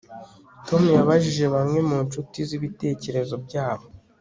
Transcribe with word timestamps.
Tom 0.67 0.83
yabajije 0.97 1.43
bamwe 1.55 1.79
mu 1.89 1.97
nshuti 2.05 2.37
ze 2.47 2.53
ibitekerezo 2.59 3.35
byabo 3.45 3.85